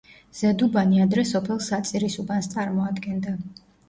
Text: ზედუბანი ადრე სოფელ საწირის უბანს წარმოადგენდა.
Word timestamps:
ზედუბანი 0.35 1.01
ადრე 1.03 1.25
სოფელ 1.31 1.59
საწირის 1.65 2.15
უბანს 2.23 2.49
წარმოადგენდა. 2.55 3.35